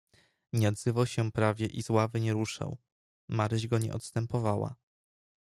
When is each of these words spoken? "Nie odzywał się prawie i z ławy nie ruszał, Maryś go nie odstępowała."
"Nie 0.53 0.69
odzywał 0.69 1.05
się 1.05 1.31
prawie 1.31 1.65
i 1.65 1.83
z 1.83 1.89
ławy 1.89 2.19
nie 2.21 2.33
ruszał, 2.33 2.77
Maryś 3.29 3.67
go 3.67 3.77
nie 3.79 3.93
odstępowała." 3.93 4.75